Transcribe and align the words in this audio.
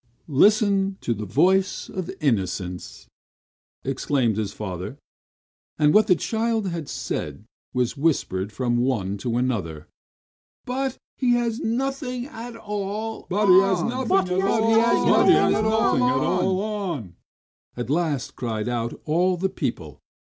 "Listen 0.33 0.97
to 1.01 1.13
the 1.13 1.27
voice 1.27 1.87
of 1.87 2.09
innocence!" 2.19 3.05
exclaimed 3.83 4.35
his 4.35 4.51
father; 4.51 4.97
and 5.77 5.93
what 5.93 6.07
the 6.07 6.15
child 6.15 6.69
had 6.69 6.89
said 6.89 7.45
was 7.71 7.95
whispered 7.97 8.51
from 8.51 8.77
one 8.77 9.15
to 9.19 9.37
another. 9.37 9.85
"But 10.65 10.97
he 11.17 11.33
has 11.33 11.59
nothing 11.59 12.25
at 12.25 12.55
all 12.55 13.27
on!" 16.65 17.13
at 17.77 17.89
last 17.91 18.35
cried 18.35 18.67
out 18.67 18.99
all 19.05 19.37
the 19.37 19.49
people. 19.49 19.99